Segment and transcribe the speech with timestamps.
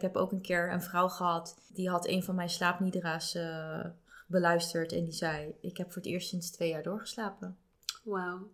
[0.00, 3.84] Ik heb ook een keer een vrouw gehad, die had een van mijn slaapnidra's uh,
[4.26, 4.92] beluisterd.
[4.92, 7.56] En die zei, ik heb voor het eerst sinds twee jaar doorgeslapen.
[8.04, 8.50] Wauw.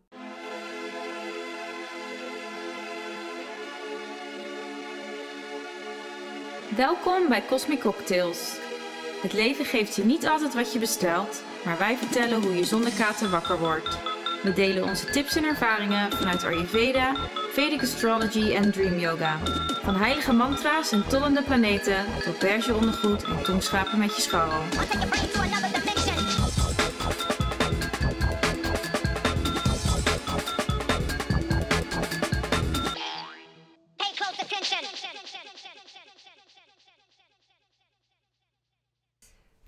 [6.76, 8.58] Welkom bij Cosmic Cocktails.
[9.22, 12.92] Het leven geeft je niet altijd wat je bestelt, maar wij vertellen hoe je zonder
[12.92, 13.98] kater wakker wordt.
[14.42, 17.14] We delen onze tips en ervaringen vanuit Ayurveda,
[17.56, 19.38] Vedic Astrology en Dream Yoga.
[19.82, 24.62] Van heilige mantra's en tollende planeten tot beige ondergoed en tongschapen met je scharrel.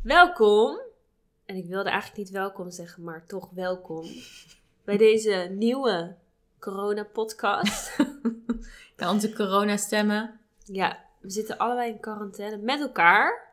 [0.02, 0.80] Welkom,
[1.44, 4.06] en ik wilde eigenlijk niet welkom zeggen, maar toch welkom
[4.84, 6.16] bij deze nieuwe
[6.60, 7.96] corona-podcast.
[8.96, 10.40] ja, onze corona-stemmen.
[10.64, 13.46] Ja, we zitten allebei in quarantaine met elkaar.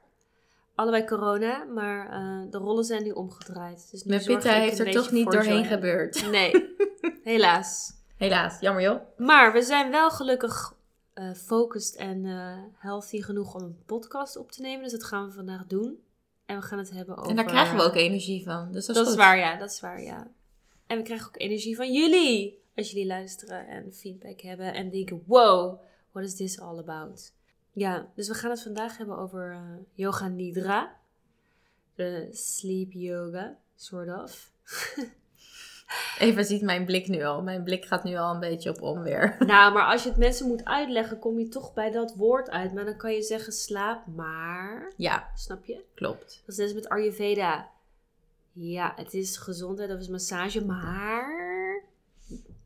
[0.75, 3.87] Allebei corona, maar uh, de rollen zijn nu omgedraaid.
[3.91, 6.25] Dus Met Pitta heeft er toch niet doorheen gebeurd.
[6.31, 6.75] Nee,
[7.23, 7.93] helaas.
[8.17, 8.99] Helaas, jammer joh.
[9.17, 10.73] Maar we zijn wel gelukkig
[11.15, 14.83] uh, focused en uh, healthy genoeg om een podcast op te nemen.
[14.83, 15.99] Dus dat gaan we vandaag doen.
[16.45, 17.29] En we gaan het hebben over...
[17.29, 18.71] En daar krijgen we ook energie van.
[18.71, 19.57] Dus dat is, dat is waar, ja.
[19.57, 20.27] Dat is waar, ja.
[20.87, 22.63] En we krijgen ook energie van jullie.
[22.75, 25.79] Als jullie luisteren en feedback hebben en denken: wow,
[26.11, 27.33] what is this all about?
[27.71, 29.59] Ja, dus we gaan het vandaag hebben over uh,
[29.93, 30.95] Yoga Nidra.
[31.95, 34.51] De sleep yoga, sort of.
[36.19, 37.41] Eva ziet mijn blik nu al.
[37.41, 39.35] Mijn blik gaat nu al een beetje op onweer.
[39.45, 42.73] Nou, maar als je het mensen moet uitleggen, kom je toch bij dat woord uit.
[42.73, 44.93] Maar dan kan je zeggen slaap maar.
[44.97, 45.31] Ja.
[45.35, 45.83] Snap je?
[45.93, 46.41] Klopt.
[46.45, 47.69] Dat is net als met Ayurveda.
[48.51, 51.34] Ja, het is gezondheid, dat is massage, maar...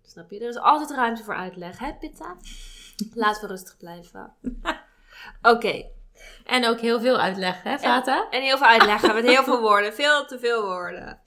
[0.10, 0.40] Snap je?
[0.40, 2.38] Er is altijd ruimte voor uitleg, hè Pitta?
[3.14, 4.34] Laten we rustig blijven.
[5.54, 5.90] Oké.
[6.46, 8.28] En ook heel veel uitleg, hè Vata?
[8.30, 9.94] En, en heel veel uitleggen met heel veel woorden.
[9.94, 11.20] Veel te veel woorden.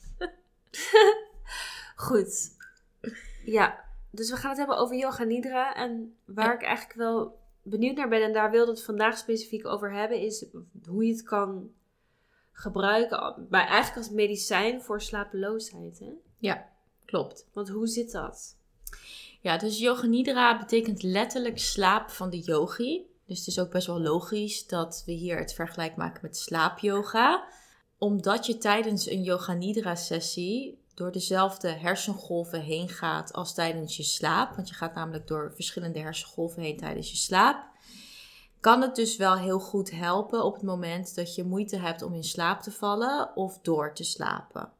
[1.96, 2.56] Goed.
[3.44, 5.74] Ja, dus we gaan het hebben over yoga nidra.
[5.74, 9.92] En waar ik eigenlijk wel benieuwd naar ben, en daar wilde het vandaag specifiek over
[9.92, 10.46] hebben, is
[10.86, 11.70] hoe je het kan
[12.52, 15.98] gebruiken, maar eigenlijk als medicijn voor slapeloosheid.
[15.98, 16.12] Hè?
[16.38, 16.68] Ja,
[17.04, 17.48] klopt.
[17.52, 18.60] Want hoe zit dat?
[19.40, 23.06] Ja, dus yoga nidra betekent letterlijk slaap van de yogi.
[23.26, 27.48] Dus het is ook best wel logisch dat we hier het vergelijk maken met slaapyoga.
[27.98, 34.02] Omdat je tijdens een yoga nidra sessie door dezelfde hersengolven heen gaat als tijdens je
[34.02, 34.54] slaap.
[34.56, 37.70] Want je gaat namelijk door verschillende hersengolven heen tijdens je slaap
[38.62, 42.14] kan het dus wel heel goed helpen op het moment dat je moeite hebt om
[42.14, 44.72] in slaap te vallen of door te slapen.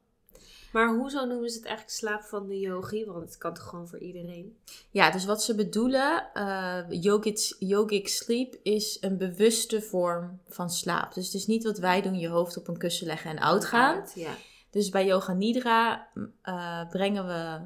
[0.73, 3.05] Maar hoezo noemen ze het eigenlijk slaap van de yogi?
[3.05, 4.57] Want het kan toch gewoon voor iedereen?
[4.89, 11.13] Ja, dus wat ze bedoelen, uh, yogic, yogic sleep is een bewuste vorm van slaap.
[11.13, 13.65] Dus het is niet wat wij doen, je hoofd op een kussen leggen en oud
[13.65, 14.05] gaan.
[14.15, 14.31] ja.
[14.69, 16.07] Dus bij Yoga Nidra
[16.43, 17.61] uh, brengen we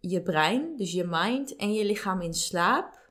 [0.00, 3.10] je brein, dus je mind en je lichaam in slaap.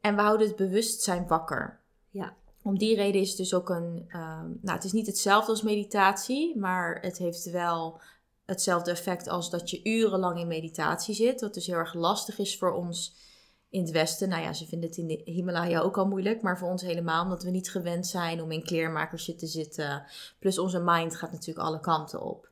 [0.00, 1.80] En we houden het bewustzijn wakker.
[2.10, 2.36] Ja.
[2.62, 4.04] Om die reden is het dus ook een.
[4.08, 8.00] Ehm, nou, het is niet hetzelfde als meditatie, maar het heeft wel
[8.44, 11.40] hetzelfde effect als dat je urenlang in meditatie zit.
[11.40, 13.14] Wat dus heel erg lastig is voor ons
[13.70, 14.28] in het Westen.
[14.28, 17.22] Nou ja, ze vinden het in de Himalaya ook al moeilijk, maar voor ons helemaal,
[17.22, 20.04] omdat we niet gewend zijn om in kleermakers te zitten.
[20.38, 22.49] Plus onze mind gaat natuurlijk alle kanten op.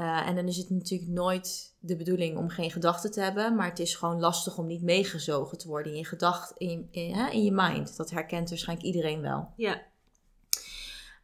[0.00, 3.68] Uh, en dan is het natuurlijk nooit de bedoeling om geen gedachten te hebben, maar
[3.68, 7.44] het is gewoon lastig om niet meegezogen te worden in je gedachten, in, in, in
[7.44, 7.96] je mind.
[7.96, 9.52] Dat herkent waarschijnlijk iedereen wel.
[9.56, 9.88] Ja.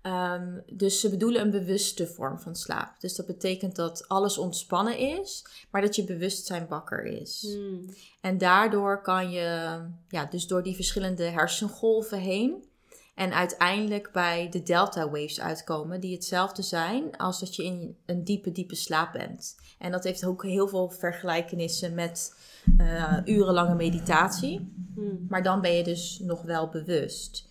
[0.03, 3.01] Um, dus ze bedoelen een bewuste vorm van slaap.
[3.01, 7.43] Dus dat betekent dat alles ontspannen is, maar dat je bewustzijn wakker is.
[7.43, 7.95] Hmm.
[8.21, 12.66] En daardoor kan je, ja, dus door die verschillende hersengolven heen,
[13.17, 18.25] en uiteindelijk bij de delta waves uitkomen, die hetzelfde zijn als dat je in een
[18.25, 19.57] diepe, diepe slaap bent.
[19.79, 22.35] En dat heeft ook heel veel vergelijkenissen met
[22.81, 24.73] uh, urenlange meditatie.
[24.95, 25.27] Hmm.
[25.29, 27.49] Maar dan ben je dus nog wel bewust.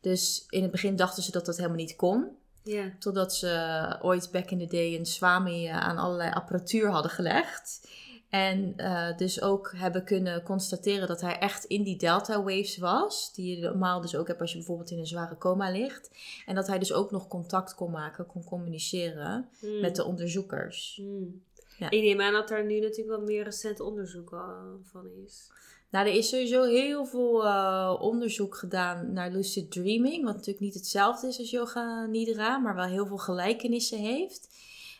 [0.00, 2.28] Dus in het begin dachten ze dat dat helemaal niet kon.
[2.62, 2.90] Yeah.
[2.98, 7.88] Totdat ze ooit back in the day een swami eh, aan allerlei apparatuur hadden gelegd.
[8.30, 13.32] En uh, dus ook hebben kunnen constateren dat hij echt in die delta waves was.
[13.34, 16.10] Die je normaal dus ook hebt als je bijvoorbeeld in een zware coma ligt.
[16.46, 19.80] En dat hij dus ook nog contact kon maken, kon communiceren Hmm.
[19.80, 20.94] met de onderzoekers.
[20.96, 21.42] Hmm.
[21.78, 21.90] Ja.
[21.90, 24.40] Ik neem aan dat er nu natuurlijk wel meer recent onderzoek uh,
[24.82, 25.50] van is.
[25.90, 30.24] Nou, er is sowieso heel veel uh, onderzoek gedaan naar lucid dreaming.
[30.24, 34.48] Wat natuurlijk niet hetzelfde is als yoga nidra, maar wel heel veel gelijkenissen heeft.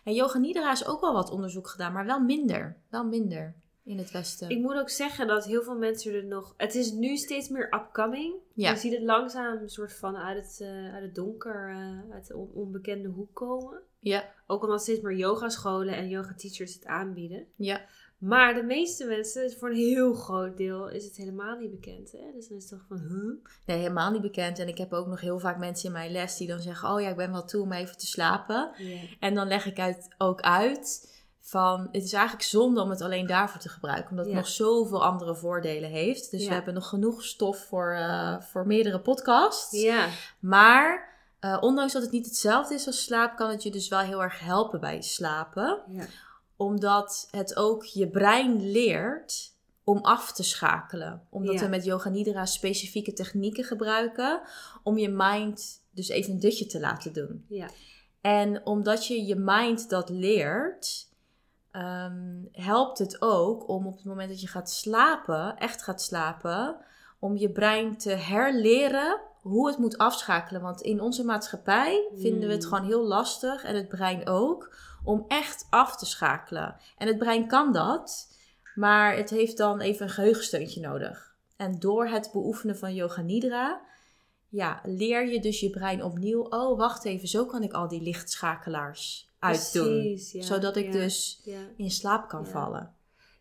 [0.06, 2.76] En yoga nidra is ook wel wat onderzoek gedaan, maar wel minder.
[2.91, 3.55] Wel minder.
[3.85, 4.49] in het Westen.
[4.50, 6.55] Ik moet ook zeggen dat heel veel mensen er nog...
[6.56, 8.35] Het is nu steeds meer upcoming.
[8.55, 8.70] Ja.
[8.70, 12.26] Je ziet het langzaam een soort van uit het, eh, uit het donker, eh, uit
[12.26, 13.79] de on- onbekende hoek komen.
[14.00, 17.47] Ja, Ook omdat steeds meer yogascholen en yoga teachers het aanbieden.
[17.56, 17.81] ja.
[18.18, 22.12] Maar de meeste mensen, voor een heel groot deel, is het helemaal niet bekend.
[22.12, 22.32] Hè?
[22.34, 23.50] Dus dan is het toch van, huh?
[23.66, 24.58] Nee, helemaal niet bekend.
[24.58, 27.00] En ik heb ook nog heel vaak mensen in mijn les die dan zeggen: Oh
[27.00, 28.70] ja, ik ben wel toe om even te slapen.
[29.20, 33.26] En dan leg ik uit, ook uit van het is eigenlijk zonde om het alleen
[33.26, 36.30] daarvoor te gebruiken, omdat het nog zoveel andere voordelen heeft.
[36.30, 39.80] Dus we hebben nog genoeg stof voor, eh, voor meerdere podcasts.
[39.80, 40.08] Ja,
[40.40, 43.98] Maar eh, ondanks dat het niet hetzelfde is als slaap, kan het je dus wel
[43.98, 45.82] heel erg helpen bij slapen.
[45.88, 46.04] ja.
[46.56, 49.55] Omdat het ook je brein leert
[49.85, 51.23] om af te schakelen.
[51.31, 51.61] Omdat Ja.
[51.61, 54.41] we met Yoga Nidra specifieke technieken gebruiken
[54.82, 57.44] om je mind dus even een dutje te laten doen.
[57.49, 57.69] ja.
[58.20, 61.08] En omdat je je mind dat leert,
[61.70, 66.76] ehm, helpt het ook om op het moment dat je gaat slapen, echt gaat slapen,
[67.19, 70.60] om je brein te herleren hoe het moet afschakelen.
[70.62, 72.69] Want in onze maatschappij vinden we het Mm.
[72.69, 76.76] gewoon heel lastig, en het brein ook, om echt af te schakelen.
[76.98, 78.34] En het brein kan dat,
[78.75, 81.34] maar het heeft dan even een geheugensteuntje nodig.
[81.56, 83.81] En door het beoefenen van Yoga Nidra
[84.48, 86.42] ja, leer je dus je brein opnieuw.
[86.42, 90.00] Oh, wacht even, zo kan ik al die lichtschakelaars uitdoen.
[90.00, 90.42] Precies, ja.
[90.42, 91.58] zodat ik ja, dus Ja.
[91.76, 92.94] in slaap kan vallen.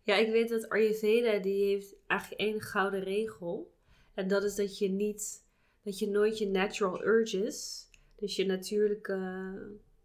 [0.03, 3.73] ja, ik weet dat Ayurveda, die heeft eigenlijk één gouden regel.
[4.13, 5.43] En dat is dat je niet,
[5.85, 9.13] dat je nooit je natural urges, dus je natuurlijke,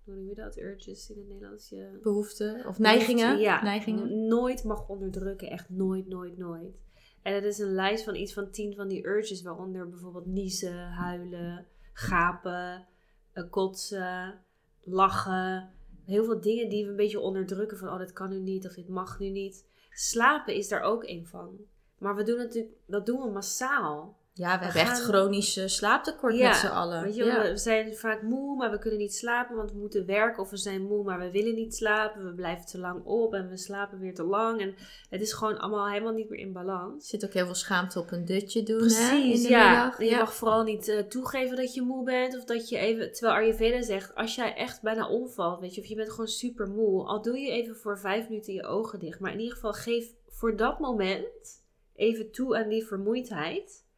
[0.05, 1.69] hoe noem je dat, urges in het Nederlands?
[1.69, 3.38] Je Behoeften of neigingen.
[3.38, 4.27] Ja, neigingen.
[4.27, 5.50] nooit mag onderdrukken.
[5.50, 6.79] Echt nooit, nooit, nooit.
[7.23, 10.88] En het is een lijst van iets van tien van die urges, waaronder bijvoorbeeld niezen,
[10.88, 12.87] huilen, gapen,
[13.32, 14.41] eh, kotsen,
[14.82, 15.71] lachen.
[16.05, 18.75] Heel veel dingen die we een beetje onderdrukken van, oh, dat kan nu niet of
[18.75, 19.69] dit mag nu niet.
[19.91, 21.59] Slapen is daar ook een van.
[21.99, 24.19] Maar we doen natuurlijk, dat doen we massaal.
[24.41, 27.03] Ja, we, We hebben echt gaan- chronisch eh, slaaptekort Ja, met z'n allen.
[27.03, 27.43] Weet je, ja.
[27.43, 30.43] we zijn vaak moe, maar we kunnen niet slapen, want we moeten werken.
[30.43, 32.25] Of we zijn moe, maar we willen niet slapen.
[32.25, 34.61] We blijven te lang op en we slapen weer te lang.
[34.61, 34.75] En
[35.11, 37.09] het is gewoon allemaal helemaal niet meer in Er balans.
[37.09, 39.99] zit ook heel veel schaamte op een dutje doen Precies, ja.
[39.99, 42.37] En je mag vooral niet eh, toegeven dat je moe bent.
[42.37, 45.87] Of dat je even, terwijl Ayurveda zegt, als jij echt bijna omvalt, weet je, of
[45.87, 47.05] je bent gewoon super moe.
[47.05, 49.21] Al doe je even voor vijf minuten je ogen dicht.
[49.21, 51.63] Maar in ieder geval geef voor dat moment
[51.95, 53.89] even toe aan die vermoeidheid.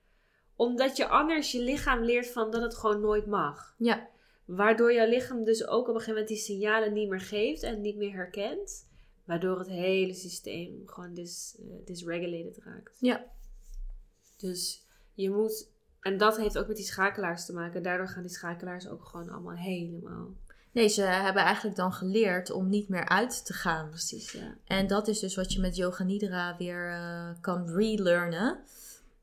[0.63, 3.75] Omdat je anders je lichaam leert van dat het gewoon nooit mag.
[3.79, 4.09] ja,
[4.45, 7.81] Waardoor jouw lichaam dus ook op een gegeven moment die signalen niet meer geeft en
[7.81, 8.89] niet meer herkent.
[9.25, 12.97] Waardoor het hele systeem gewoon dis, eh, dysregulated raakt.
[13.01, 13.25] ja.
[14.37, 15.69] Dus je moet,
[16.01, 17.83] en dat heeft ook met die schakelaars te maken.
[17.83, 20.35] Daardoor gaan die schakelaars ook gewoon allemaal helemaal.
[20.73, 23.89] Nee, ze hebben eigenlijk dan geleerd om niet meer uit te gaan.
[23.89, 24.57] Precies, ja.
[24.65, 28.59] En dat is dus wat je met Yoga Nidra weer eh, kan relearnen.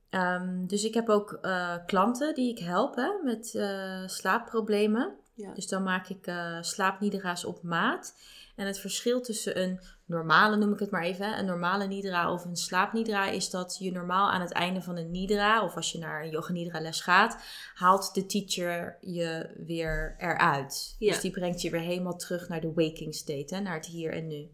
[0.09, 5.15] Ehm, dus ik heb ook eh, klanten die ik help hè, met eh, slaapproblemen.
[5.33, 5.53] Ja.
[5.53, 8.15] Dus dan maak ik slaapnidra's op maat.
[8.55, 9.79] En het verschil tussen een
[10.09, 13.91] normale, noem ik het maar even, een normale nidra of een slaapnidra, is dat je
[13.91, 17.01] normaal aan het einde van een nidra, of als je naar een yoga nidra les
[17.01, 20.95] gaat, haalt de teacher je weer eruit.
[20.99, 21.11] Ja.
[21.11, 24.13] Dus die brengt je weer helemaal terug naar de waking state, hè, naar het hier
[24.13, 24.49] en nu.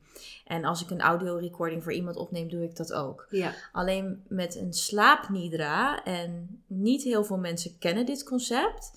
[0.46, 3.28] En als ik een audio recording voor iemand opneem, doe ik dat ook.
[3.30, 3.54] Ja.
[3.72, 8.92] Alleen met een slaapnidra, en niet heel veel mensen kennen dit concept,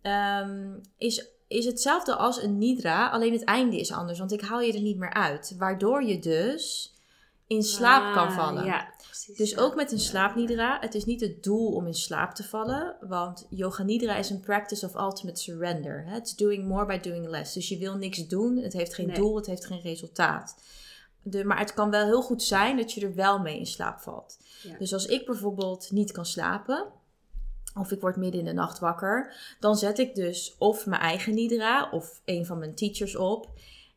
[0.00, 4.60] ehm, is, is hetzelfde als een nidra, alleen het einde is anders, want ik haal
[4.60, 5.54] je er niet meer uit.
[5.58, 6.94] Waardoor je dus
[7.46, 8.64] in slaap kan Ah, vallen.
[8.64, 9.36] Ja, precies.
[9.36, 9.60] Dus ja.
[9.60, 13.46] ook met een slaapnidra, het is niet het doel om in slaap te vallen, want
[13.50, 16.06] yoga nidra is een practice of ultimate surrender.
[16.16, 17.52] It's doing more by doing less.
[17.54, 19.16] Dus je wil niks doen, het heeft geen Nee.
[19.16, 20.54] doel, het heeft geen resultaat.
[21.22, 24.00] De, maar het kan wel heel goed zijn dat je er wel mee in slaap
[24.00, 24.38] valt.
[24.62, 24.76] Ja.
[24.78, 26.86] Dus als ik bijvoorbeeld niet kan slapen,
[27.74, 31.34] of ik word midden in de nacht wakker, dan zet ik dus of mijn eigen
[31.34, 33.48] nidra of een van mijn teachers op.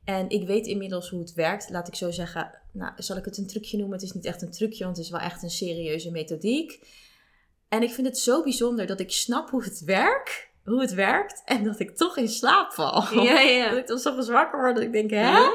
[0.03, 1.69] En ik weet inmiddels hoe het werkt.
[1.69, 3.95] Laat ik zo zeggen, nou, zal ik het een trucje noemen?
[3.97, 6.87] Het is niet echt een trucje, want het is wel echt een serieuze methodiek.
[7.69, 11.41] En ik vind het zo bijzonder dat ik snap hoe het werkt, hoe het werkt,
[11.45, 13.23] en dat ik toch in slaap val.
[13.23, 13.69] Ja, ja.
[13.69, 15.21] Dat ik dan soms wakker word dat ik denk, hè?
[15.31, 15.51] Ja.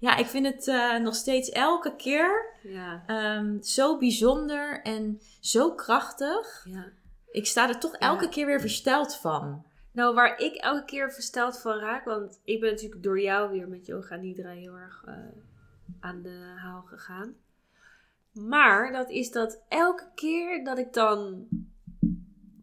[0.00, 3.02] Ja, ik vind het eh, nog steeds elke keer Ja.
[3.06, 6.66] ehm, zo bijzonder en zo krachtig.
[6.70, 6.84] ja.
[7.30, 8.30] Ik sta er toch elke Ja.
[8.30, 9.64] keer weer versteld van.
[9.92, 13.68] Nou, waar ik elke keer versteld van raak, want ik ben natuurlijk door jou weer
[13.68, 15.14] met yoga nidra heel erg eh,
[16.00, 17.34] aan de haal gegaan.
[18.32, 21.48] Maar dat is dat elke keer dat ik dan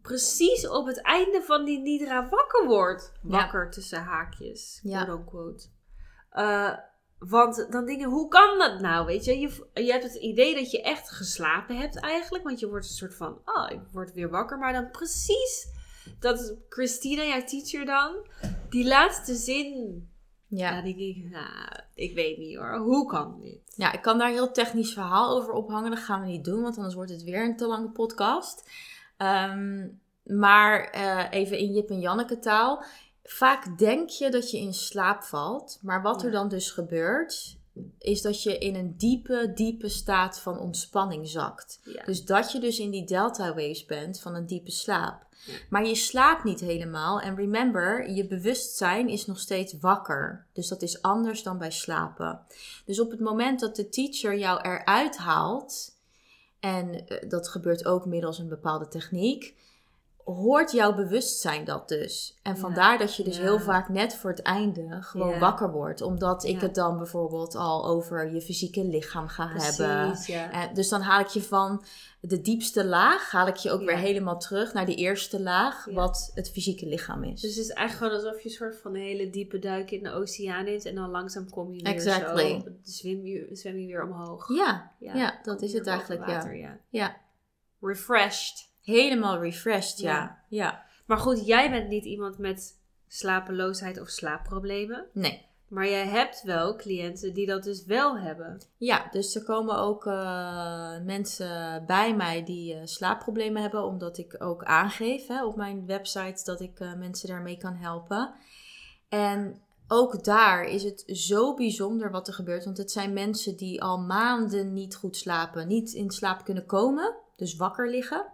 [0.02, 5.04] precies op het einde van die nidra wakker word, wakker tussen haakjes, Ja.
[5.04, 5.66] quote unquote,
[6.30, 6.72] eh,
[7.18, 9.06] Want dan denk je, hoe kan dat nou?
[9.06, 9.38] Weet je?
[9.38, 12.44] je, je hebt het idee dat je echt geslapen hebt eigenlijk.
[12.44, 14.58] Want je wordt een soort van, oh, ik word weer wakker.
[14.58, 15.68] Maar dan precies,
[16.20, 18.26] dat is Christina, jouw teacher dan,
[18.70, 20.08] die laatste zin.
[20.48, 20.82] Ja, Ja.
[20.82, 22.76] denk ik, nou, ik weet niet hoor.
[22.76, 23.60] Hoe kan dit?
[23.76, 25.90] ja, ik kan daar een heel technisch verhaal over ophangen.
[25.90, 28.70] Dat gaan we niet doen, want anders wordt het weer een te lange podcast.
[29.16, 29.88] Ehm,
[30.22, 32.84] maar eh, even in Jip en Janneke taal.
[33.28, 35.78] Vaak denk je dat je in slaap valt.
[35.82, 37.58] Maar wat er dan dus gebeurt,
[37.98, 41.80] is dat je in een diepe, diepe staat van ontspanning zakt.
[41.84, 42.04] Ja.
[42.04, 45.26] Dus dat je dus in die delta waves bent van een diepe slaap.
[45.46, 45.54] Ja.
[45.70, 47.20] Maar je slaapt niet helemaal.
[47.20, 50.46] En remember, je bewustzijn is nog steeds wakker.
[50.52, 52.40] Dus dat is anders dan bij slapen.
[52.84, 55.94] Dus op het moment dat de teacher jou eruit haalt,
[56.60, 59.54] en eh, dat gebeurt ook middels een bepaalde techniek,
[60.34, 62.34] hoort jouw bewustzijn dat dus.
[62.42, 62.58] En Ja.
[62.60, 63.42] vandaar dat je dus Ja.
[63.42, 65.38] heel vaak net voor het einde gewoon Ja.
[65.38, 66.00] wakker wordt.
[66.00, 70.06] Omdat ik het dan bijvoorbeeld al over je fysieke lichaam ga hebben.
[70.06, 70.50] Precies, ja.
[70.52, 71.84] Eh, dus dan haal ik je van
[72.20, 76.30] de diepste laag, haal ik je ook weer helemaal terug naar de eerste laag, wat
[76.34, 77.40] het fysieke lichaam is.
[77.40, 80.02] Dus het is eigenlijk gewoon alsof je een soort van een hele diepe duik in
[80.02, 80.84] de oceaan neemt.
[80.84, 82.60] En dan langzaam kom je weer Exactly.
[82.64, 84.48] zo, zwem je, zwem je weer omhoog.
[84.56, 86.78] ja, ja, dat is het eigenlijk, water, ja.
[86.88, 87.16] ja.
[87.80, 88.74] Refreshed.
[88.94, 90.12] Helemaal refreshed, ja.
[90.12, 90.38] Ja.
[90.48, 90.84] ja.
[91.06, 92.78] Maar goed, jij bent niet iemand met
[93.08, 95.06] slapeloosheid of slaapproblemen.
[95.12, 95.44] Nee.
[95.68, 98.60] Maar jij hebt wel cliënten die dat dus wel hebben.
[98.76, 104.36] Ja, dus er komen ook eh, mensen bij mij die eh, slaapproblemen hebben, omdat ik
[104.38, 108.34] ook aangeef hè, op mijn website dat ik eh, mensen daarmee kan helpen.
[109.08, 113.82] En ook daar is het zo bijzonder wat er gebeurt, want het zijn mensen die
[113.82, 118.26] al maanden niet goed slapen, niet in slaap kunnen komen, dus wakker liggen.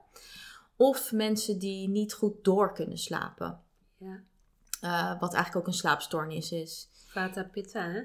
[0.82, 3.60] Of mensen die niet goed door kunnen slapen,
[3.96, 4.20] Ja.
[4.80, 6.88] eh, wat eigenlijk ook een slaapstoornis is.
[7.06, 8.00] Vata Pitta, hè?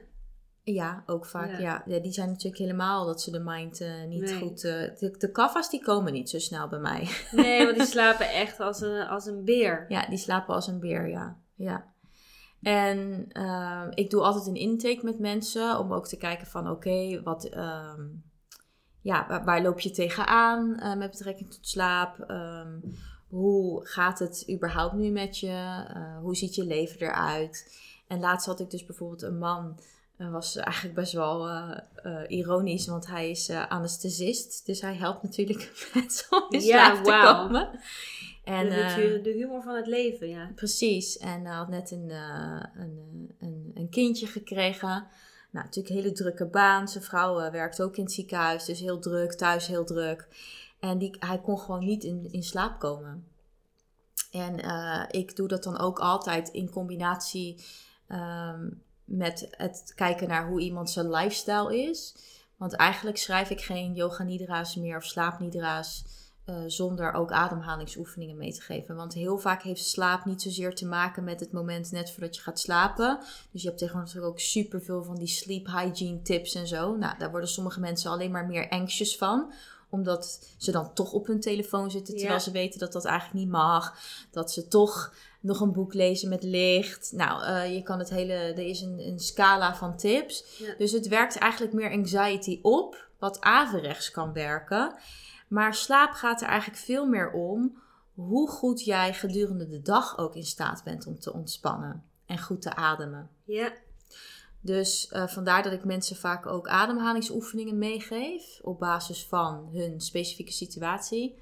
[0.63, 1.51] Ja, ook vaak.
[1.51, 1.57] Ja.
[1.59, 1.83] Ja.
[1.85, 4.39] Ja, die zijn natuurlijk helemaal dat ze de mind eh, niet Nee.
[4.39, 4.63] goed.
[4.63, 7.09] eh, de, de kaffa's die komen niet zo snel bij mij.
[7.31, 9.85] Nee, want die slapen echt als een, als een beer.
[9.89, 11.37] ja, die slapen als een beer, ja.
[11.55, 11.93] ja.
[12.61, 13.27] En
[13.93, 17.43] ik doe altijd een intake met mensen om ook te kijken van oké, wat.
[17.45, 18.01] ehm,
[19.07, 22.19] ja, waar, waar loop je tegenaan eh met betrekking tot slaap?
[22.19, 22.79] Ehm,
[23.27, 25.83] hoe gaat het überhaupt nu met je?
[25.93, 27.79] Eh, hoe ziet je leven eruit?
[28.07, 29.79] En laatst had ik dus bijvoorbeeld een man.
[30.17, 34.65] Dat was eigenlijk best wel eh, eh, ironisch, want hij is eh, anesthesist.
[34.65, 37.35] Dus hij helpt natuurlijk mensen om in Ja, slaap te wauw.
[37.43, 37.69] komen.
[38.47, 40.51] En, de, eh, de, humor van het leven, ja.
[40.55, 41.17] Precies.
[41.17, 42.99] En hij had net een, eh, een,
[43.39, 45.07] eh, een, een kindje gekregen.
[45.49, 46.87] Nou, natuurlijk hele drukke baan.
[46.87, 50.27] Zijn vrouw eh, werkt ook in het ziekenhuis, dus heel druk, thuis heel druk.
[50.79, 53.27] En die, hij kon gewoon niet in, in slaap komen.
[54.31, 57.63] En eh, ik doe dat dan ook altijd in combinatie
[58.07, 58.69] ehm,
[59.03, 62.15] met het kijken naar hoe iemand zijn lifestyle is.
[62.57, 66.03] Want eigenlijk schrijf ik geen yoga nidra's meer of slaapnidra's
[66.47, 68.95] eh, zonder ook ademhalingsoefeningen mee te geven.
[68.95, 72.41] Want heel vaak heeft slaap niet zozeer te maken met het moment net voordat je
[72.41, 73.19] gaat slapen.
[73.51, 76.95] Dus je hebt tegenwoordig ook superveel van die sleep hygiene tips en zo.
[76.95, 79.53] Nou, daar worden sommige mensen alleen maar meer anxious van
[79.89, 82.43] omdat ze dan toch op hun telefoon zitten, terwijl Ja.
[82.43, 83.97] ze weten dat dat eigenlijk niet mag.
[84.31, 87.11] Dat ze toch nog een boek lezen met licht.
[87.15, 90.43] Nou, eh, je kan het hele, er is een, een scala van tips.
[90.57, 90.73] Ja.
[90.77, 94.95] Dus het werkt eigenlijk meer anxiety op, wat averechts kan werken.
[95.47, 97.77] Maar slaap gaat er eigenlijk veel meer om
[98.13, 102.61] hoe goed jij gedurende de dag ook in staat bent om te ontspannen en goed
[102.61, 103.29] te ademen.
[103.43, 103.73] Ja,
[104.61, 110.51] Dus eh, vandaar dat ik mensen vaak ook ademhalingsoefeningen meegeef op basis van hun specifieke
[110.51, 111.35] situatie.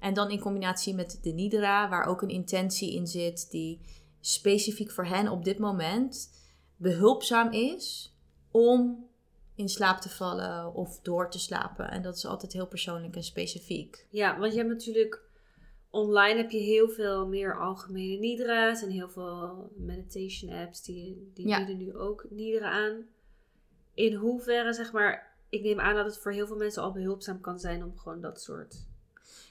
[0.00, 3.80] En dan in combinatie met de Nidra, waar ook een intentie in zit die
[4.20, 6.30] specifiek voor hen op dit moment
[6.76, 8.14] behulpzaam is
[8.50, 9.05] om
[9.56, 11.90] in slaap te vallen of door te slapen.
[11.90, 14.06] En dat is altijd heel persoonlijk en specifiek.
[14.10, 15.24] ja, want je hebt natuurlijk...
[15.90, 21.48] Online heb je heel veel meer algemene nidra's en heel veel meditation apps die, die
[21.48, 21.56] Ja.
[21.56, 23.04] bieden nu ook nidra aan.
[23.94, 27.40] In hoeverre, zeg maar, ik neem aan dat het voor heel veel mensen al behulpzaam
[27.40, 28.76] kan zijn om gewoon dat soort...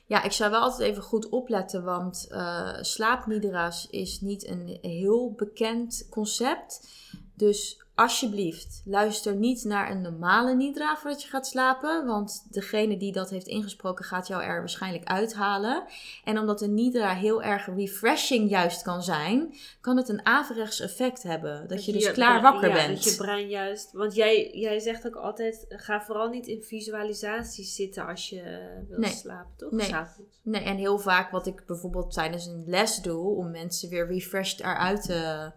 [0.08, 5.32] Ja, ik zou wel altijd even goed opletten, want eh slaapnidra's is niet een heel
[5.32, 6.88] bekend concept.
[7.34, 13.12] Dus alsjeblieft, luister niet naar een normale nidra voordat je gaat slapen, want degene die
[13.12, 15.84] dat heeft ingesproken gaat jou er waarschijnlijk uithalen.
[16.24, 21.24] En omdat een nidra heel erg refreshing juist kan zijn, kan het een averechts effect
[21.24, 21.68] hebben.
[21.68, 23.04] Dat, je dus klaar wakker ja, bent.
[23.04, 23.92] Dat je brein juist...
[23.92, 28.90] Want jij, jij zegt ook altijd, ga vooral niet in visualisaties zitten als je eh,
[28.90, 29.12] wil Nee.
[29.12, 29.72] slapen, toch?
[29.72, 29.94] Nee.
[30.42, 34.60] Nee, en heel vaak wat ik bijvoorbeeld tijdens een les doe, om mensen weer refreshed
[34.60, 35.52] eruit te,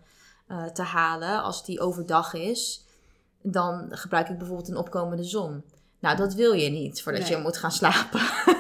[0.49, 2.85] eh, te halen als die overdag is,
[3.43, 5.65] dan gebruik ik bijvoorbeeld een opkomende zon.
[6.01, 7.31] Nou, dat wil je niet voordat Nee.
[7.31, 8.21] je moet gaan slapen.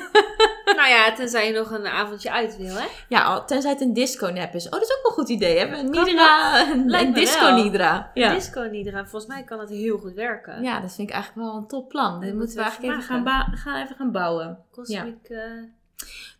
[0.76, 2.87] Nou ja, tenzij je nog een avondje uit wil, hè?
[3.09, 4.64] Ja, tenzij het een disco-nap is.
[4.66, 5.59] Oh, dat is ook wel een goed idee.
[5.59, 8.11] Hebben een Nidra, een, Lijkt een disco-Nidra.
[8.14, 8.35] Ja.
[8.35, 10.62] Disco Nidra, volgens mij kan dat heel goed werken.
[10.62, 12.21] ja, dat vind ik eigenlijk wel een top plan.
[12.21, 14.59] Dat moeten we eigenlijk even gaan, gaan, even gaan bouwen.
[14.73, 15.40] Cosmic, eh,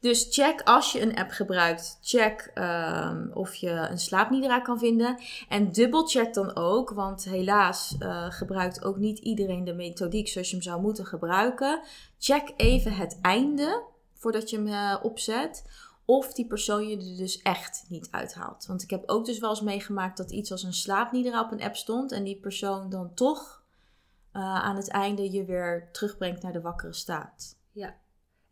[0.01, 5.19] Dus check als je een app gebruikt, check ehm, of je een slaapnidra kan vinden.
[5.49, 10.55] En dubbelcheck dan ook, want helaas eh, gebruikt ook niet iedereen de methodiek zoals je
[10.55, 11.81] hem zou moeten gebruiken.
[12.19, 13.83] Check even het einde
[14.15, 15.65] voordat je hem eh, opzet.
[16.05, 18.67] Of die persoon je er dus echt niet uithaalt.
[18.67, 21.63] Want ik heb ook dus wel eens meegemaakt dat iets als een slaapnidra op een
[21.63, 22.13] app stond.
[22.13, 23.63] En die persoon dan toch
[24.33, 27.57] eh, aan het einde je weer terugbrengt naar de wakkere staat.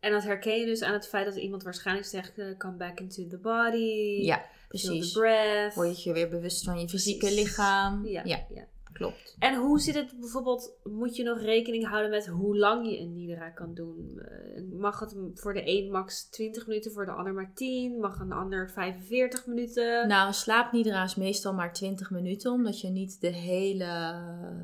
[0.07, 2.99] En dat herken je dus aan het feit dat iemand waarschijnlijk zegt: eh, come back
[2.99, 4.21] into the body.
[4.25, 5.11] Ja, feel precies.
[5.11, 5.75] the breath.
[5.75, 7.43] Word je weer bewust van je fysieke Precies.
[7.43, 8.05] lichaam.
[8.05, 8.67] Ja, ja, ja.
[8.93, 9.35] klopt.
[9.39, 10.71] En hoe zit het bijvoorbeeld?
[10.83, 14.19] Moet je nog rekening houden met hoe lang je een Nidra kan doen?
[14.19, 17.99] Eh, mag het voor de een max 20 minuten, voor de ander maar 10?
[17.99, 20.07] Mag een ander 45 minuten?
[20.07, 23.85] Nou, een slaapnidra is meestal maar 20 minuten, omdat je niet de hele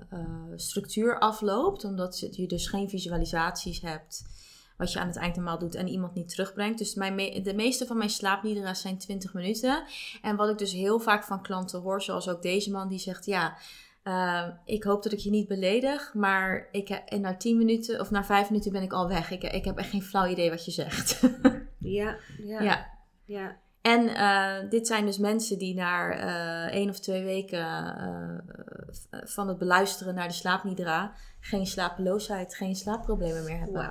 [0.09, 1.83] eh, structuur afloopt.
[1.83, 4.41] Omdat je dus geen visualisaties hebt
[4.77, 6.77] wat je aan het eind normaal doet en iemand niet terugbrengt.
[6.77, 9.83] Dus mijn me- de meeste van mijn slaapnidra's zijn 20 minuten.
[10.21, 13.25] En wat ik dus heel vaak van klanten hoor, zoals ook deze man, die zegt
[13.25, 13.57] ja...
[14.03, 18.11] eh, ik hoop dat ik je niet beledig, maar ik, en na 10 minuten of
[18.11, 19.31] na 5 minuten ben ik al weg.
[19.31, 21.19] Ik, ik heb echt geen flauw idee wat je zegt.
[21.79, 22.85] Ja, ja, ja.
[23.25, 23.57] ja.
[23.81, 27.59] En eh, dit zijn dus mensen die na eh één of twee weken
[27.97, 33.81] eh, van het beluisteren naar de slaapnidra geen slapeloosheid, geen slaapproblemen meer hebben.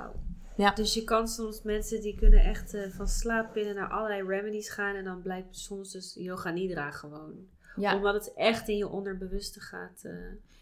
[0.55, 0.71] Ja.
[0.73, 4.95] Dus je kan soms mensen die kunnen echt eh, van slaappillen naar allerlei remedies gaan
[4.95, 7.33] en dan blijkt soms dus yoga nidra gewoon.
[7.75, 7.95] Ja.
[7.95, 10.01] Omdat het echt in je onderbewuste gaat.
[10.03, 10.11] eh.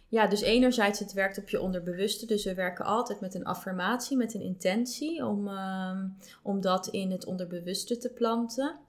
[0.07, 2.25] ja, dus enerzijds het werkt op je onderbewuste.
[2.25, 6.07] Dus we werken altijd met een affirmatie, met een intentie om, ehm,
[6.41, 8.79] om dat in het onderbewuste te planten.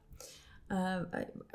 [0.73, 1.01] Eh,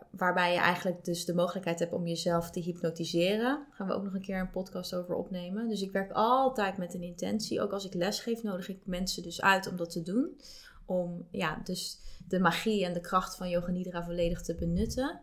[0.10, 3.66] waarbij je eigenlijk dus de mogelijkheid hebt om jezelf te hypnotiseren.
[3.72, 5.70] Gaan we ook nog een keer een podcast over opnemen.
[5.70, 7.62] Dus ik werk altijd met een intentie.
[7.62, 10.42] Ook als ik lesgeef, nodig ik mensen dus uit om dat te doen.
[10.86, 15.22] Om ja, dus de magie en de kracht van Yoga Nidra volledig te benutten.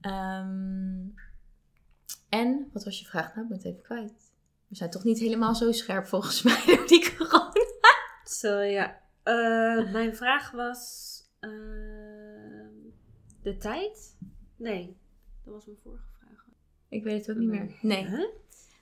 [0.00, 1.06] Ehm,
[2.28, 3.40] en, wat was je vraag nou?
[3.42, 4.32] Ik ben het even kwijt.
[4.68, 7.52] We zijn toch niet helemaal zo scherp volgens mij door die corona.
[8.24, 9.00] Zo ja.
[9.22, 11.16] Eh, mijn vraag was.
[11.40, 11.97] eh,
[13.42, 14.16] de tijd?
[14.56, 14.96] Nee,
[15.44, 16.46] dat was mijn vorige vraag.
[16.88, 17.78] Ik weet het ook niet meer.
[17.80, 18.06] Nee.
[18.06, 18.28] Huh?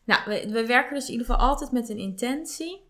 [0.05, 2.85] Nou, we, we werken dus in ieder geval altijd met een intentie.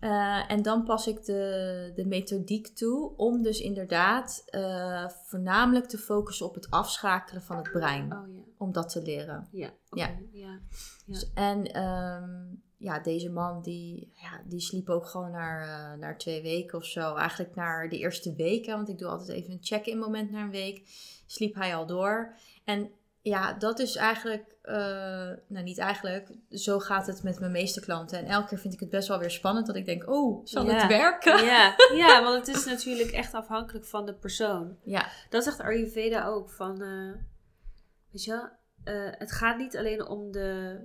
[0.00, 5.98] Eh, en dan pas ik de, de methodiek toe om dus inderdaad eh, voornamelijk te
[5.98, 8.12] focussen op het afschakelen van het brein.
[8.12, 8.40] Oh ja.
[8.58, 9.48] Om dat te leren.
[9.52, 9.70] Ja.
[9.90, 10.06] Ja.
[10.06, 10.18] ja.
[10.32, 10.58] Ja.
[11.06, 16.18] Dus- en ehm, ja, deze man die, ja, die sliep ook gewoon naar, eh, naar
[16.18, 17.14] twee weken of zo.
[17.14, 20.40] Eigenlijk naar de eerste week, hè, want ik doe altijd even een check-in moment na
[20.42, 20.82] een week.
[21.26, 22.34] Sliep hij al door.
[22.64, 22.90] En
[23.20, 24.74] ja, dat is eigenlijk, eh,
[25.46, 28.18] nou niet eigenlijk, zo gaat het met mijn meeste klanten.
[28.18, 30.66] En elke keer vind ik het best wel weer spannend dat ik denk, oh, zal
[30.66, 30.74] Ja.
[30.74, 31.44] het werken?
[31.44, 34.76] Ja, ja, want het is natuurlijk echt afhankelijk van de persoon.
[34.84, 36.50] Ja, Dat zegt Ayurveda ook.
[36.50, 37.12] Van, eh,
[38.10, 38.48] weet je, wel,
[39.18, 40.78] het gaat niet alleen om de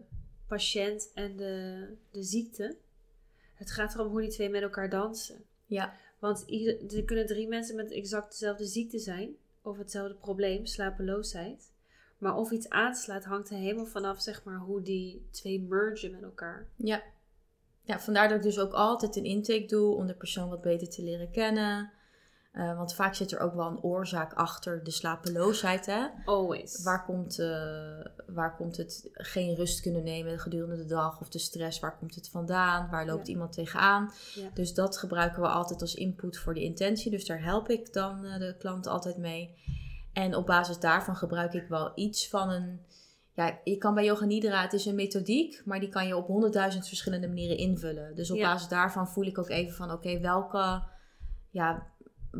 [0.48, 2.78] patiënt en de, de ziekte.
[3.54, 5.44] Het gaat erom hoe die twee met elkaar dansen.
[5.66, 9.36] ja, Want ieder, er kunnen drie mensen met exact dezelfde ziekte zijn.
[9.62, 11.72] Of hetzelfde probleem, slapeloosheid.
[12.18, 16.24] Maar of iets aanslaat hangt er helemaal vanaf zeg maar, hoe die twee mergen met
[16.24, 16.68] elkaar.
[16.76, 17.04] ja.
[17.84, 20.90] Ja, vandaar dat ik dus ook altijd een intake doe om de persoon wat beter
[20.90, 21.92] te leren kennen.
[22.58, 26.08] Eh, want vaak zit er ook wel een oorzaak achter de slapeloosheid, hè?
[26.26, 26.84] Always.
[26.84, 27.48] Waar komt, eh,
[28.28, 31.80] waar komt het geen rust kunnen nemen gedurende de dag of de stress?
[31.80, 32.89] Waar komt het vandaan?
[32.89, 33.34] Waar loopt Ja.
[33.34, 34.12] iemand tegenaan?
[34.36, 34.50] Ja.
[34.54, 37.12] Dus dat gebruiken we altijd als input voor de intentie.
[37.12, 39.56] Dus daar help ik dan eh, de klant altijd mee.
[40.13, 42.86] En op basis daarvan gebruik ik wel iets van een.
[43.34, 46.28] Ja, je kan bij Yoga Nidra, het is een methodiek, maar die kan je op
[46.28, 48.15] honderdduizend verschillende manieren invullen.
[48.15, 48.52] Dus op Ja.
[48.52, 50.84] basis daarvan voel ik ook even van, oké, welke,
[51.50, 51.88] ja,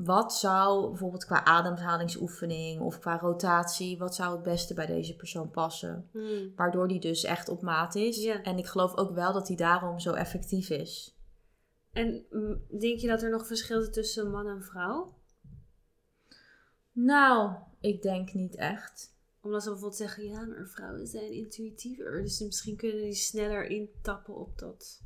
[0.04, 5.50] wat zou bijvoorbeeld qua ademhalingsoefening of qua rotatie, wat zou het beste bij deze persoon
[5.50, 6.10] passen?
[6.12, 6.52] Hmm.
[6.56, 8.24] Waardoor die dus echt op maat is.
[8.24, 8.44] Ja.
[8.44, 11.18] En ik geloof ook wel dat die daarom zo effectief is.
[11.92, 15.16] En mm, denk je dat er nog verschil zit tussen man en vrouw?
[16.92, 19.16] Nou, ik denk niet echt.
[19.42, 22.22] Omdat ze bijvoorbeeld zeggen, ja, maar vrouwen zijn intuïtiever.
[22.22, 25.02] Dus misschien kunnen die sneller intappen op dat.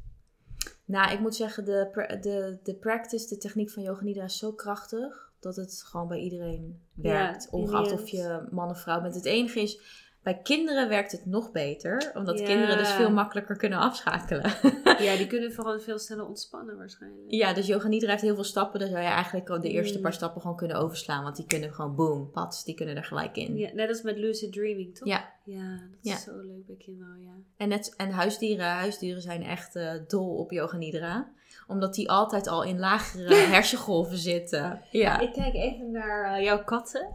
[0.86, 4.54] Nou, ik moet zeggen, de, de, de practice, de techniek van Yoga Nidra is zo
[4.54, 7.50] krachtig dat het gewoon bij iedereen werkt.
[7.50, 9.15] ongeacht of je man of vrouw bent.
[9.15, 9.80] Het enige is,
[10.23, 12.45] Bij kinderen werkt het nog beter, omdat Ja.
[12.45, 14.51] kinderen dus veel makkelijker kunnen afschakelen.
[14.99, 17.23] Ja, die kunnen vooral veel sneller ontspannen waarschijnlijk.
[17.31, 18.79] ja, dus yoga nidra heeft heel veel stappen.
[18.79, 20.03] Dan zou je eigenlijk al de eerste Mm.
[20.03, 21.23] paar stappen gewoon kunnen overslaan.
[21.23, 23.57] Want die kunnen gewoon boom, pats, die kunnen er gelijk in.
[23.57, 25.07] Ja, net als met lucid dreaming, toch?
[25.07, 25.29] Ja.
[25.45, 26.13] Ja, dat Ja.
[26.13, 27.31] is zo leuk bij kinderen, ja.
[27.57, 31.29] En, net, en huisdieren, huisdieren zijn echt eh, dol op yoga nidra.
[31.67, 34.81] Omdat die altijd al in lagere hersengolven zitten.
[34.91, 35.19] Ja.
[35.19, 37.12] Ik kijk even naar eh, jouw katten.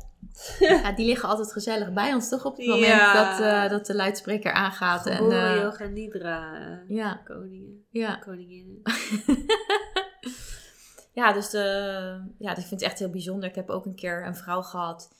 [0.59, 2.45] Ja, die liggen altijd gezellig bij ons, toch?
[2.45, 3.13] Op het moment Ja.
[3.13, 5.07] dat, eh, dat de luidspreker aangaat.
[5.07, 5.25] En,
[5.61, 8.17] yoga nidra eh, ja, koningen, ja.
[8.17, 8.83] koninginnen.
[11.13, 11.61] ja, dus de,
[12.39, 13.49] ja, ik vind het echt heel bijzonder.
[13.49, 15.15] Ik heb ook een keer een vrouw gehad.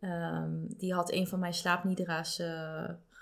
[0.00, 2.42] ehm, die had een van mijn slaapnidra's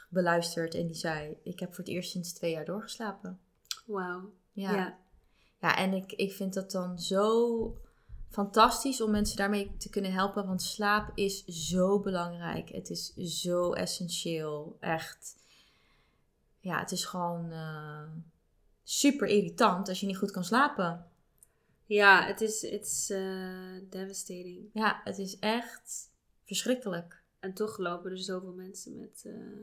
[0.09, 0.75] beluisterd.
[0.75, 3.39] En die zei, ik heb voor het eerst sinds twee jaar doorgeslapen.
[3.87, 4.33] Wauw.
[4.53, 4.97] Ja, Ja.
[5.61, 5.77] ja.
[5.77, 7.81] en ik, ik vind dat dan zo
[8.29, 10.47] fantastisch om mensen daarmee te kunnen helpen.
[10.47, 12.69] Want slaap is zo belangrijk.
[12.69, 14.77] Het is zo essentieel.
[14.81, 15.37] Echt.
[16.61, 18.03] Ja, het is gewoon eh,
[18.83, 21.07] super irritant als je niet goed kan slapen.
[21.87, 24.71] Ja, het is it's, eh, devastating.
[24.73, 26.11] Ja, het is echt
[26.45, 27.23] verschrikkelijk.
[27.39, 29.23] En toch lopen er zoveel mensen met...
[29.25, 29.61] eh,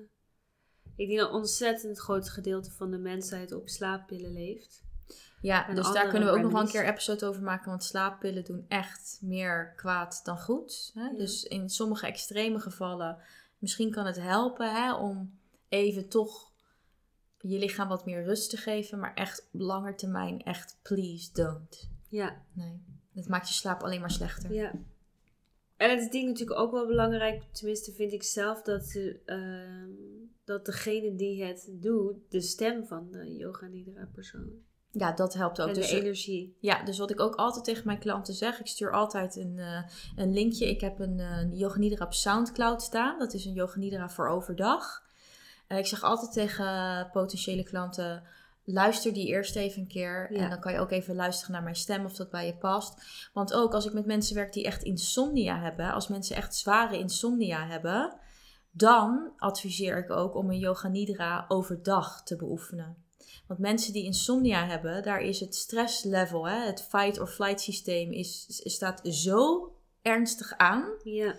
[0.95, 4.85] ik denk dat een ontzettend groot gedeelte van de mensheid op slaappillen leeft.
[5.41, 7.70] Ja, En dus daar kunnen we ook nog wel een keer episode over maken.
[7.70, 10.91] Want slaappillen doen echt meer kwaad dan goed.
[10.94, 11.04] Hè?
[11.04, 11.13] Ja.
[11.18, 13.18] Dus in sommige extreme gevallen,
[13.58, 15.39] misschien kan het helpen hè, om
[15.70, 16.52] even toch
[17.39, 19.00] je lichaam wat meer rust te geven.
[19.00, 21.89] Maar echt op lange termijn, echt please don't.
[22.10, 24.54] Ja, Nee, dat maakt je slaap alleen maar slechter.
[24.54, 24.72] ja.
[25.78, 29.89] En het is ding natuurlijk ook wel belangrijk, tenminste vind ik zelf, dat, ehm,
[30.44, 34.50] dat degene die het doet, de stem van de yoga nidra persoon.
[34.97, 35.67] Ja, dat helpt ook.
[35.67, 36.58] en Dus de energie.
[36.60, 39.84] Ja, dus wat ik ook altijd tegen mijn klanten zeg, ik stuur altijd een, eh,
[40.15, 40.69] een linkje.
[40.69, 43.19] Ik heb een eh Yoga Nidra op Soundcloud staan.
[43.19, 45.03] Dat is een Yoga Nidra voor overdag.
[45.67, 48.23] Eh, ik zeg altijd tegen potentiële klanten,
[48.63, 50.34] luister die eerst even een keer.
[50.34, 50.39] Ja.
[50.39, 53.01] En dan kan je ook even luisteren naar mijn stem of dat bij je past.
[53.34, 56.97] Want ook als ik met mensen werk die echt insomnia hebben, als mensen echt zware
[56.97, 58.17] insomnia hebben,
[58.71, 63.05] dan adviseer ik ook om een Yoga Nidra overdag te beoefenen.
[63.47, 68.12] Want mensen die insomnia hebben, daar is het stresslevel, hè, het fight or flight systeem,
[68.12, 71.36] is, staat zo ernstig aan Ja,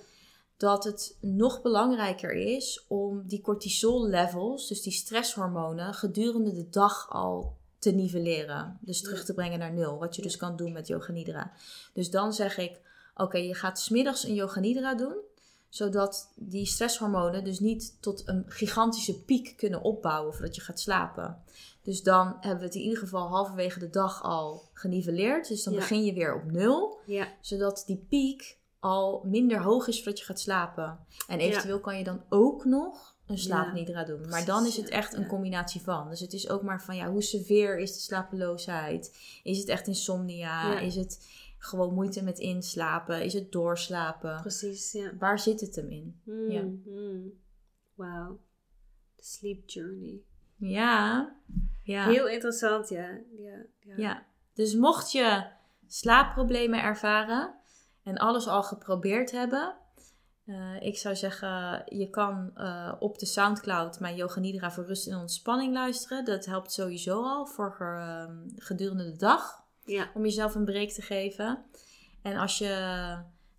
[0.56, 7.10] dat het nog belangrijker is om die cortisol levels, dus die stresshormonen, gedurende de dag
[7.10, 8.78] al te nivelleren.
[8.80, 9.98] Dus terug te brengen naar nul.
[9.98, 11.52] Wat je dus kan doen met yoga nidra.
[11.92, 12.80] Dus dan zeg ik,
[13.14, 15.16] oké, je gaat smiddags een yoga nidra doen
[15.68, 21.42] zodat die stresshormonen dus niet tot een gigantische piek kunnen opbouwen voordat je gaat slapen.
[21.83, 25.48] Dus dan hebben we het in ieder geval halverwege de dag al geniveleerd.
[25.48, 25.79] Dus dan Ja.
[25.79, 30.24] begin je weer op nul ja, zodat die piek al minder hoog is voordat je
[30.24, 30.98] gaat slapen.
[31.29, 34.20] En eventueel kan je dan ook nog een slaapnidra doen.
[34.20, 36.09] Maar Precies, dan is het echt een combinatie van.
[36.09, 39.16] Dus het is ook maar van ja, hoe seveer is de slapeloosheid?
[39.42, 40.72] Is het echt insomnia?
[40.72, 40.79] Ja.
[40.79, 41.26] Is het
[41.66, 43.24] gewoon moeite met inslapen?
[43.24, 44.40] Is het doorslapen?
[44.40, 45.12] precies, ja.
[45.18, 46.20] Waar zit het hem in?
[46.24, 46.62] Mm, Ja.
[46.62, 47.33] mm.
[47.94, 48.40] Wauw.
[49.16, 50.20] The sleep journey.
[50.57, 51.37] Ja.
[51.83, 52.09] Ja.
[52.09, 53.09] Heel interessant, ja.
[53.37, 53.94] ja, ja.
[53.96, 55.46] Ja, dus mocht je
[55.87, 57.55] slaapproblemen ervaren
[58.02, 59.76] en alles al geprobeerd hebben,
[60.44, 65.07] eh, ik zou zeggen, je kan eh, op de Soundcloud mijn Yoga Nidra voor rust
[65.09, 66.24] en ontspanning luisteren.
[66.24, 70.11] Dat helpt sowieso al voor ge- gedurende de dag Ja.
[70.14, 71.64] om jezelf een break te geven.
[72.22, 72.68] En als je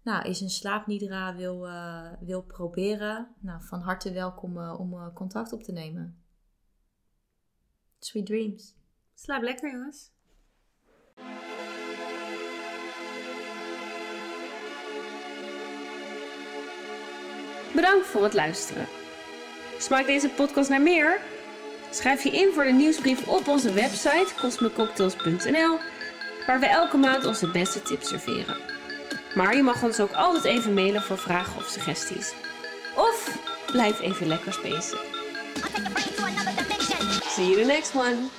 [0.04, 5.14] nou, eens een slaapnidra wil, eh, wil proberen, nou, van harte welkom eh, om eh,
[5.14, 6.24] contact op te nemen.
[8.00, 8.76] Sweet dreams.
[9.16, 10.12] Slaap lekker, jongens.
[17.76, 18.86] Bedankt voor het luisteren.
[19.78, 21.22] Smaakt deze podcast naar meer?
[21.92, 25.78] Schrijf je in voor de nieuwsbrief op onze website cosmicocktails.nl,
[26.48, 28.56] waar we elke maand onze beste tips serveren.
[29.36, 32.34] Maar je mag ons ook altijd even mailen voor vragen of suggesties.
[32.96, 33.38] Of
[33.72, 34.98] blijf even lekker spacen.
[37.28, 38.30] See you the next one.